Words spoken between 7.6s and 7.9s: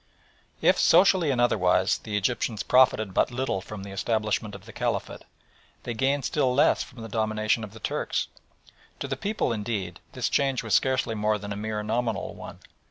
of the